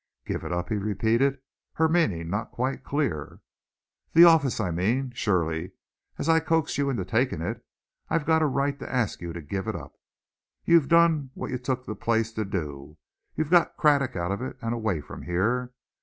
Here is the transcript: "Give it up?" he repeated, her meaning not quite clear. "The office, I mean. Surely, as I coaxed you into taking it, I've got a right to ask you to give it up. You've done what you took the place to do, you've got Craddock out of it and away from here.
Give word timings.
"Give 0.25 0.43
it 0.43 0.51
up?" 0.51 0.69
he 0.69 0.77
repeated, 0.77 1.37
her 1.73 1.87
meaning 1.87 2.31
not 2.31 2.49
quite 2.49 2.83
clear. 2.83 3.39
"The 4.13 4.23
office, 4.23 4.59
I 4.59 4.71
mean. 4.71 5.11
Surely, 5.11 5.73
as 6.17 6.27
I 6.27 6.39
coaxed 6.39 6.79
you 6.79 6.89
into 6.89 7.05
taking 7.05 7.39
it, 7.39 7.63
I've 8.09 8.25
got 8.25 8.41
a 8.41 8.47
right 8.47 8.79
to 8.79 8.91
ask 8.91 9.21
you 9.21 9.31
to 9.31 9.41
give 9.43 9.67
it 9.67 9.75
up. 9.75 9.93
You've 10.65 10.87
done 10.87 11.29
what 11.35 11.51
you 11.51 11.59
took 11.59 11.85
the 11.85 11.93
place 11.93 12.33
to 12.33 12.45
do, 12.45 12.97
you've 13.35 13.51
got 13.51 13.77
Craddock 13.77 14.15
out 14.15 14.31
of 14.31 14.41
it 14.41 14.57
and 14.59 14.73
away 14.73 15.01
from 15.01 15.21
here. 15.21 15.71